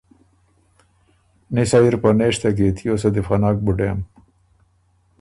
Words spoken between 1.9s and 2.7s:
پنېشته کی،